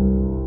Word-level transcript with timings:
you 0.00 0.39